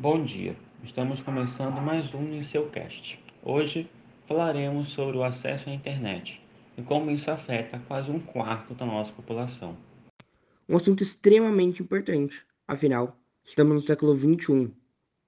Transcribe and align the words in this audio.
Bom 0.00 0.24
dia, 0.24 0.56
estamos 0.82 1.20
começando 1.20 1.78
mais 1.78 2.14
um 2.14 2.32
em 2.32 2.42
seu 2.42 2.70
cast. 2.70 3.22
Hoje 3.42 3.86
falaremos 4.26 4.88
sobre 4.88 5.18
o 5.18 5.22
acesso 5.22 5.68
à 5.68 5.74
internet 5.74 6.40
e 6.78 6.80
como 6.80 7.10
isso 7.10 7.30
afeta 7.30 7.78
quase 7.86 8.10
um 8.10 8.18
quarto 8.18 8.72
da 8.72 8.86
nossa 8.86 9.12
população. 9.12 9.76
Um 10.66 10.76
assunto 10.76 11.02
extremamente 11.02 11.82
importante, 11.82 12.42
afinal, 12.66 13.14
estamos 13.44 13.74
no 13.74 13.86
século 13.86 14.14
XXI, 14.14 14.70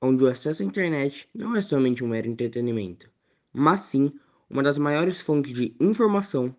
onde 0.00 0.24
o 0.24 0.26
acesso 0.26 0.62
à 0.62 0.64
internet 0.64 1.28
não 1.34 1.54
é 1.54 1.60
somente 1.60 2.02
um 2.02 2.08
mero 2.08 2.28
entretenimento, 2.28 3.10
mas 3.52 3.80
sim 3.80 4.10
uma 4.48 4.62
das 4.62 4.78
maiores 4.78 5.20
fontes 5.20 5.52
de 5.52 5.76
informação, 5.78 6.56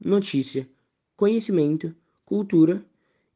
notícia, 0.00 0.68
conhecimento, 1.16 1.92
cultura 2.24 2.86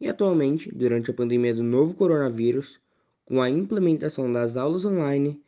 e 0.01 0.09
atualmente, 0.09 0.73
durante 0.73 1.11
a 1.11 1.15
pandemia 1.15 1.53
do 1.53 1.65
novo 1.65 1.95
coronavírus, 1.95 2.79
com 3.31 3.41
a 3.41 3.49
implementação 3.49 4.31
das 4.33 4.57
aulas 4.57 4.85
online, 4.85 5.41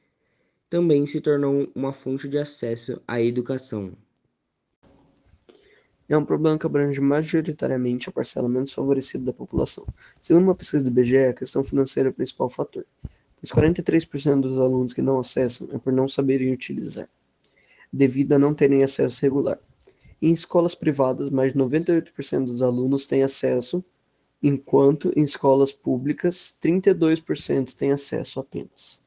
também 0.70 1.04
se 1.04 1.20
tornou 1.20 1.68
uma 1.74 1.92
fonte 1.92 2.28
de 2.28 2.38
acesso 2.38 3.02
à 3.08 3.20
educação. 3.20 3.92
É 6.08 6.16
um 6.16 6.24
problema 6.24 6.56
que 6.56 6.64
abrange 6.64 7.00
majoritariamente 7.00 8.08
a 8.08 8.12
parcela 8.12 8.48
menos 8.48 8.72
favorecida 8.72 9.24
da 9.24 9.32
população. 9.32 9.84
Segundo 10.22 10.44
uma 10.44 10.54
pesquisa 10.54 10.84
do 10.84 10.90
IBGE, 10.90 11.16
a 11.16 11.32
questão 11.32 11.64
financeira 11.64 12.08
é 12.08 12.12
o 12.12 12.14
principal 12.14 12.48
fator, 12.48 12.86
pois 13.40 13.50
43% 13.50 14.40
dos 14.42 14.60
alunos 14.60 14.94
que 14.94 15.02
não 15.02 15.18
acessam 15.18 15.68
é 15.72 15.78
por 15.78 15.92
não 15.92 16.08
saberem 16.08 16.52
utilizar, 16.52 17.08
devido 17.92 18.34
a 18.34 18.38
não 18.38 18.54
terem 18.54 18.84
acesso 18.84 19.20
regular. 19.20 19.58
Em 20.20 20.30
escolas 20.30 20.76
privadas, 20.76 21.30
mais 21.30 21.52
de 21.52 21.58
98% 21.58 22.44
dos 22.44 22.62
alunos 22.62 23.06
têm 23.06 23.24
acesso, 23.24 23.84
enquanto 24.42 25.12
em 25.16 25.22
escolas 25.22 25.72
públicas 25.72 26.56
32% 26.60 27.74
têm 27.74 27.92
acesso 27.92 28.40
apenas. 28.40 29.02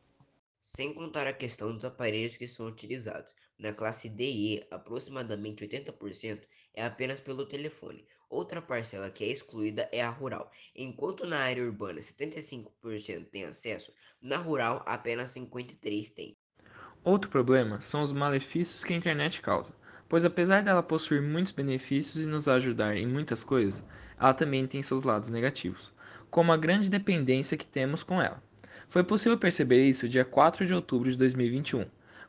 Sem 0.62 0.94
contar 0.94 1.28
a 1.28 1.34
questão 1.34 1.74
dos 1.74 1.84
aparelhos 1.84 2.38
que 2.38 2.48
são 2.48 2.68
utilizados. 2.68 3.34
Na 3.58 3.74
classe 3.74 4.10
D 4.10 4.24
e 4.24 4.56
E, 4.56 4.68
aproximadamente 4.72 5.66
80% 5.66 6.42
é 6.74 6.84
apenas 6.84 7.20
pelo 7.20 7.46
telefone. 7.46 8.06
Outra 8.30 8.62
parcela 8.62 9.10
que 9.10 9.24
é 9.24 9.28
excluída 9.28 9.88
é 9.92 10.02
a 10.02 10.10
rural. 10.10 10.52
Enquanto 10.76 11.26
na 11.26 11.40
área 11.40 11.64
urbana 11.64 12.00
75% 12.02 13.30
tem 13.30 13.46
acesso, 13.46 13.94
na 14.22 14.38
rural 14.38 14.84
apenas 14.86 15.30
53% 15.30 16.14
tem. 16.14 16.38
Outro 17.04 17.30
problema 17.30 17.80
são 17.82 18.02
os 18.02 18.12
malefícios 18.12 18.84
que 18.84 18.94
a 18.94 18.98
internet 18.98 19.42
causa 19.42 19.76
pois 20.08 20.26
apesar 20.26 20.64
dela 20.64 20.84
possuir 20.84 21.22
muitos 21.22 21.52
benefícios 21.52 22.24
e 22.24 22.28
nos 22.28 22.48
ajudar 22.48 22.96
em 22.96 23.08
muitas 23.08 23.44
coisas, 23.44 23.84
ela 24.20 24.34
também 24.34 24.66
tem 24.68 24.82
seus 24.82 25.04
lados 25.04 25.30
negativos, 25.30 25.92
como 26.30 26.52
a 26.52 26.58
grande 26.58 26.90
dependência 26.90 27.58
que 27.58 27.66
temos 27.66 28.04
com 28.04 28.22
ela. 28.22 28.42
Foi 28.88 29.04
possível 29.04 29.38
perceber 29.38 29.88
isso 29.88 30.08
dia 30.08 30.24
4 30.24 30.66
de 30.66 30.74
outubro 30.74 31.10
de 31.10 31.18
2021, 31.18 31.86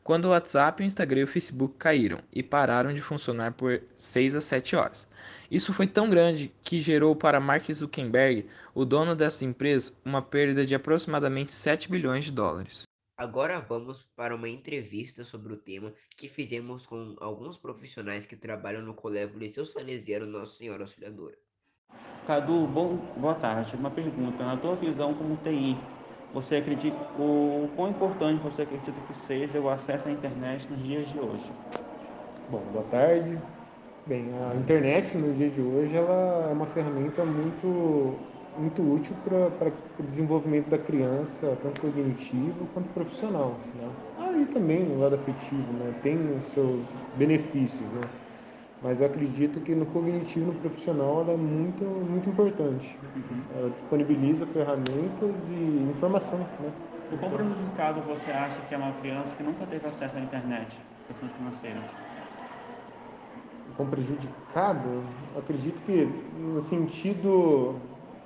quando 0.07 0.25
o 0.25 0.29
WhatsApp, 0.29 0.81
o 0.81 0.85
Instagram 0.85 1.19
e 1.19 1.23
o 1.25 1.27
Facebook 1.27 1.75
caíram 1.77 2.19
e 2.31 2.41
pararam 2.41 2.93
de 2.93 3.01
funcionar 3.01 3.51
por 3.51 3.81
6 3.97 4.35
a 4.35 4.41
7 4.41 4.75
horas. 4.75 5.05
Isso 5.51 5.73
foi 5.73 5.85
tão 5.85 6.09
grande 6.09 6.53
que 6.63 6.79
gerou 6.79 7.13
para 7.13 7.41
Mark 7.41 7.69
Zuckerberg, 7.69 8.45
o 8.73 8.85
dono 8.85 9.13
dessa 9.13 9.43
empresa, 9.43 9.91
uma 10.05 10.21
perda 10.21 10.65
de 10.65 10.73
aproximadamente 10.73 11.53
7 11.53 11.91
bilhões 11.91 12.23
de 12.23 12.31
dólares. 12.31 12.86
Agora 13.17 13.59
vamos 13.59 14.03
para 14.15 14.35
uma 14.35 14.47
entrevista 14.47 15.23
sobre 15.23 15.51
o 15.51 15.57
tema 15.57 15.91
que 16.15 16.29
fizemos 16.29 16.85
com 16.85 17.15
alguns 17.19 17.57
profissionais 17.57 18.27
que 18.27 18.35
trabalham 18.35 18.83
no 18.83 18.93
Colégio 18.93 19.39
Liceu 19.39 19.65
Salesiano 19.65 20.27
Nossa 20.27 20.55
Senhora 20.55 20.83
Auxiliadora. 20.83 21.35
Cadu, 22.27 22.67
bom, 22.67 22.97
boa 23.17 23.33
tarde. 23.33 23.75
Uma 23.75 23.89
pergunta. 23.89 24.45
Na 24.45 24.55
tua 24.55 24.75
visão 24.75 25.15
como 25.15 25.35
TI, 25.37 25.75
você 26.31 26.57
acredita 26.57 26.95
o 27.17 27.67
quão 27.75 27.89
importante 27.89 28.43
você 28.43 28.61
acredita 28.61 29.01
que 29.07 29.15
seja 29.15 29.59
o 29.59 29.67
acesso 29.67 30.07
à 30.07 30.11
internet 30.11 30.69
nos 30.69 30.83
dias 30.83 31.09
de 31.09 31.19
hoje? 31.19 31.51
Bom, 32.51 32.61
boa 32.71 32.85
tarde. 32.91 33.35
Bem, 34.05 34.29
a 34.51 34.55
internet 34.55 35.17
nos 35.17 35.35
dias 35.35 35.55
de 35.55 35.61
hoje 35.61 35.95
ela 35.95 36.49
é 36.51 36.53
uma 36.53 36.67
ferramenta 36.67 37.25
muito 37.25 38.15
muito 38.57 38.81
útil 38.81 39.15
para 39.23 39.71
o 39.99 40.03
desenvolvimento 40.03 40.69
da 40.69 40.77
criança, 40.77 41.57
tanto 41.61 41.81
cognitivo 41.81 42.67
quanto 42.73 42.87
profissional. 42.89 43.55
Né? 43.75 43.89
Aí 44.19 44.47
ah, 44.49 44.53
também 44.53 44.83
o 44.91 44.99
lado 44.99 45.15
afetivo, 45.15 45.71
né? 45.73 45.93
tem 46.01 46.17
os 46.37 46.45
seus 46.45 46.87
benefícios, 47.15 47.89
né? 47.91 48.01
mas 48.81 49.01
eu 49.01 49.07
acredito 49.07 49.59
que 49.61 49.73
no 49.73 49.85
cognitivo 49.87 50.51
e 50.51 50.53
no 50.53 50.59
profissional 50.59 51.21
ela 51.21 51.33
é 51.33 51.37
muito, 51.37 51.83
muito 51.83 52.29
importante. 52.29 52.97
Uhum. 53.15 53.41
Ela 53.57 53.69
disponibiliza 53.69 54.45
ferramentas 54.47 55.49
e 55.49 55.91
informação. 55.95 56.39
Né? 56.39 56.71
O 57.11 57.17
quão 57.17 57.31
prejudicado 57.31 58.01
você 58.01 58.31
acha 58.31 58.59
que 58.67 58.75
é 58.75 58.77
uma 58.77 58.91
criança 58.93 59.33
que 59.35 59.43
nunca 59.43 59.65
teve 59.65 59.87
acesso 59.87 60.17
à 60.17 60.19
internet, 60.19 60.77
questões 61.07 61.31
financeiras? 61.33 61.83
Quão 63.75 63.89
prejudicado? 63.89 65.03
Eu 65.33 65.39
acredito 65.39 65.81
que 65.83 66.05
no 66.39 66.61
sentido 66.61 67.75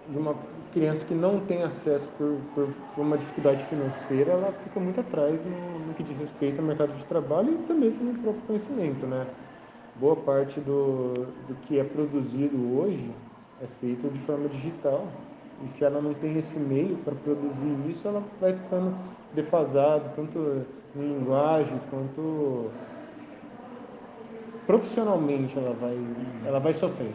de 0.09 0.17
uma 0.17 0.35
criança 0.73 1.06
que 1.06 1.13
não 1.13 1.39
tem 1.41 1.63
acesso 1.63 2.09
por, 2.17 2.38
por, 2.56 2.73
por, 2.95 3.01
uma 3.01 3.17
dificuldade 3.17 3.63
financeira, 3.66 4.31
ela 4.31 4.51
fica 4.63 4.79
muito 4.79 5.00
atrás 5.00 5.44
no, 5.45 5.79
no, 5.88 5.94
que 5.94 6.03
diz 6.03 6.17
respeito 6.17 6.59
ao 6.59 6.66
mercado 6.66 6.94
de 6.94 7.06
trabalho 7.06 7.53
e 7.53 7.67
também 7.67 7.91
no 7.91 8.19
próprio 8.19 8.44
conhecimento, 8.44 9.06
né? 9.06 9.28
Boa 9.95 10.16
parte 10.16 10.59
do, 10.59 11.13
do 11.47 11.56
que 11.63 11.79
é 11.79 11.84
produzido 11.84 12.57
hoje 12.78 13.11
é 13.61 13.67
feito 13.79 14.09
de 14.09 14.19
forma 14.19 14.50
digital 14.50 15.06
e 15.63 15.67
se 15.67 15.84
ela 15.84 16.01
não 16.01 16.13
tem 16.13 16.38
esse 16.38 16.57
meio 16.57 16.97
para 16.97 17.13
produzir 17.13 17.78
isso, 17.88 18.07
ela 18.07 18.23
vai 18.40 18.53
ficando 18.53 18.95
defasada, 19.34 20.11
tanto 20.16 20.66
em 20.95 21.00
linguagem 21.00 21.79
quanto 21.90 22.72
profissionalmente 24.66 25.57
ela 25.57 25.73
vai, 25.73 25.97
ela 26.45 26.59
vai 26.59 26.73
sofrer. 26.73 27.13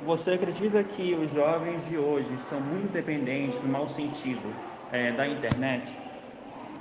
Você 0.00 0.32
acredita 0.32 0.82
que 0.82 1.14
os 1.14 1.30
jovens 1.30 1.84
de 1.84 1.96
hoje 1.96 2.38
são 2.40 2.60
muito 2.60 2.90
dependentes, 2.90 3.62
no 3.62 3.68
mau 3.68 3.88
sentido, 3.88 4.60
é, 4.88 5.12
da 5.12 5.28
internet? 5.28 6.02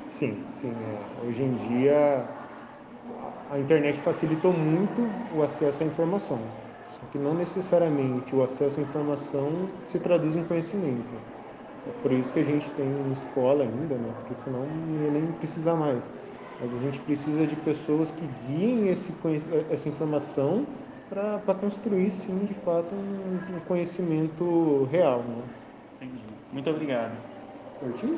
Sim, 0.08 0.52
sim. 0.52 0.84
É. 0.84 1.14
Hoje 1.22 1.44
em 1.44 1.56
dia 1.56 2.36
a 3.50 3.60
internet 3.60 4.00
facilitou 4.02 4.54
muito 4.54 5.28
o 5.30 5.42
acesso 5.42 5.84
à 5.84 5.86
informação. 5.86 6.54
Só 6.88 7.06
que 7.06 7.18
não 7.18 7.34
necessariamente 7.34 8.36
o 8.36 8.42
acesso 8.42 8.80
à 8.80 8.84
informação 8.84 9.80
se 9.84 10.00
traduz 10.00 10.36
em 10.36 10.44
conhecimento. 10.44 11.22
É 11.86 11.92
por 11.92 12.12
isso 12.12 12.32
que 12.34 12.40
a 12.40 12.44
gente 12.44 12.72
tem 12.72 13.12
escola 13.12 13.64
ainda, 13.64 13.98
né? 13.98 14.14
Porque 14.18 14.36
senão 14.36 14.66
não 14.68 15.02
ia 15.02 15.10
nem 15.12 15.32
precisar 15.32 15.76
mais. 15.76 16.12
Mas 16.60 16.74
a 16.74 16.80
gente 16.80 17.00
precisa 17.00 17.48
de 17.48 17.56
pessoas 17.56 18.12
que 18.12 18.28
guiem 18.28 18.90
esse, 18.90 19.14
essa 19.70 19.88
informação 19.90 20.68
para 21.10 21.56
construir, 21.56 22.12
sim, 22.12 22.46
de 22.46 22.54
fato, 22.54 22.94
um, 22.94 23.56
um 23.56 23.60
conhecimento 23.62 24.84
real. 24.92 25.24
Né? 25.24 25.44
Entendi. 26.02 26.24
Muito 26.54 26.70
obrigado. 26.70 27.18
Certinho? 27.80 28.16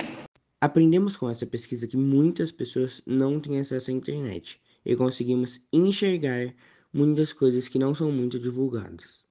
Aprendemos 0.59 1.18
com 1.18 1.29
essa 1.29 1.46
pesquisa 1.46 1.88
que 1.88 1.97
muitas 1.97 2.52
pessoas 2.52 3.02
não 3.06 3.40
têm 3.40 3.59
acesso 3.59 3.90
à 3.90 3.94
internet 3.94 4.62
e 4.85 4.96
conseguimos 4.96 5.62
enxergar 5.74 6.53
muitas 6.94 7.34
coisas 7.34 7.68
que 7.68 7.79
não 7.79 7.96
são 7.96 8.12
muito 8.12 8.40
divulgadas. 8.40 9.23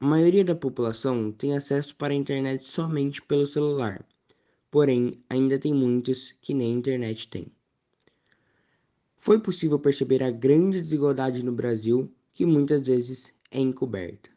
A 0.00 0.06
maioria 0.06 0.44
da 0.44 0.54
população 0.54 1.30
tem 1.30 1.54
acesso 1.54 1.94
para 1.94 2.12
a 2.12 2.16
internet 2.16 2.66
somente 2.66 3.22
pelo 3.22 3.46
celular, 3.46 4.04
porém 4.70 5.22
ainda 5.28 5.58
tem 5.58 5.72
muitos 5.72 6.34
que 6.40 6.52
nem 6.52 6.72
internet 6.72 7.28
têm. 7.28 7.46
Foi 9.16 9.38
possível 9.38 9.78
perceber 9.78 10.22
a 10.22 10.30
grande 10.30 10.80
desigualdade 10.80 11.44
no 11.44 11.52
Brasil 11.52 12.10
que 12.32 12.46
muitas 12.46 12.82
vezes 12.82 13.32
é 13.50 13.58
encoberta. 13.58 14.30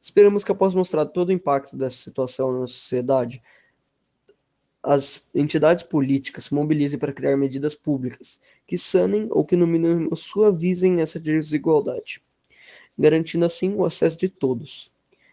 Esperamos 0.00 0.42
que 0.42 0.50
após 0.50 0.74
mostrar 0.74 1.06
todo 1.06 1.28
o 1.28 1.32
impacto 1.32 1.76
dessa 1.76 1.96
situação 1.96 2.60
na 2.60 2.66
sociedade, 2.66 3.40
as 4.82 5.24
entidades 5.32 5.84
políticas 5.84 6.44
se 6.44 6.54
mobilizem 6.54 6.98
para 6.98 7.12
criar 7.12 7.36
medidas 7.36 7.72
públicas 7.72 8.40
que 8.66 8.76
sanem 8.76 9.28
ou 9.30 9.44
que 9.44 9.54
no 9.54 9.64
mínimo 9.64 10.16
suavizem 10.16 11.00
essa 11.00 11.20
desigualdade, 11.20 12.20
garantindo 12.98 13.44
assim 13.44 13.74
o 13.76 13.84
acesso 13.84 14.18
de 14.18 14.28
todos. 14.28 14.90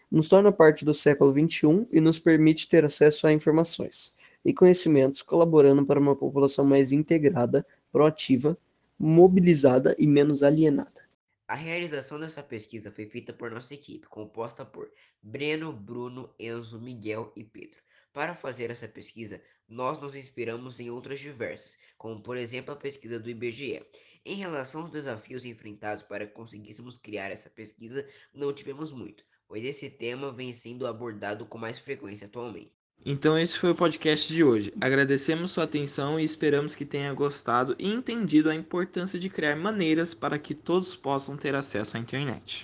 Nos 0.08 0.28
torna 0.28 0.52
parte 0.52 0.84
do 0.84 0.94
século 0.94 1.32
XXI 1.32 1.86
e 1.90 2.00
nos 2.00 2.20
permite 2.20 2.68
ter 2.68 2.84
acesso 2.84 3.26
a 3.26 3.32
informações 3.32 4.14
e 4.44 4.54
conhecimentos, 4.54 5.20
colaborando 5.20 5.84
para 5.84 5.98
uma 5.98 6.14
população 6.14 6.64
mais 6.64 6.92
integrada, 6.92 7.66
proativa 7.90 8.56
mobilizada 9.02 9.96
e 9.98 10.06
menos 10.06 10.42
alienada. 10.42 11.08
A 11.48 11.54
realização 11.54 12.20
dessa 12.20 12.42
pesquisa 12.42 12.92
foi 12.92 13.06
feita 13.06 13.32
por 13.32 13.50
nossa 13.50 13.72
equipe, 13.72 14.06
composta 14.06 14.62
por 14.62 14.92
Breno, 15.22 15.72
Bruno, 15.72 16.34
Enzo, 16.38 16.78
Miguel 16.78 17.32
e 17.34 17.42
Pedro. 17.42 17.80
Para 18.12 18.34
fazer 18.34 18.70
essa 18.70 18.86
pesquisa, 18.86 19.42
nós 19.66 19.98
nos 20.02 20.14
inspiramos 20.14 20.78
em 20.80 20.90
outras 20.90 21.18
diversas, 21.18 21.78
como 21.96 22.22
por 22.22 22.36
exemplo 22.36 22.74
a 22.74 22.76
pesquisa 22.76 23.18
do 23.18 23.30
IBGE. 23.30 23.82
Em 24.22 24.34
relação 24.34 24.82
aos 24.82 24.90
desafios 24.90 25.46
enfrentados 25.46 26.02
para 26.02 26.26
conseguíssemos 26.26 26.98
criar 26.98 27.30
essa 27.30 27.48
pesquisa, 27.48 28.06
não 28.34 28.52
tivemos 28.52 28.92
muito, 28.92 29.24
pois 29.48 29.64
esse 29.64 29.88
tema 29.88 30.30
vem 30.30 30.52
sendo 30.52 30.86
abordado 30.86 31.46
com 31.46 31.56
mais 31.56 31.80
frequência 31.80 32.26
atualmente. 32.26 32.79
Então 33.04 33.38
esse 33.38 33.58
foi 33.58 33.70
o 33.70 33.74
podcast 33.74 34.32
de 34.32 34.44
hoje. 34.44 34.72
Agradecemos 34.80 35.50
sua 35.52 35.64
atenção 35.64 36.20
e 36.20 36.24
esperamos 36.24 36.74
que 36.74 36.84
tenha 36.84 37.12
gostado 37.14 37.74
e 37.78 37.88
entendido 37.88 38.50
a 38.50 38.54
importância 38.54 39.18
de 39.18 39.30
criar 39.30 39.56
maneiras 39.56 40.12
para 40.14 40.38
que 40.38 40.54
todos 40.54 40.94
possam 40.96 41.36
ter 41.36 41.54
acesso 41.54 41.96
à 41.96 42.00
internet. 42.00 42.58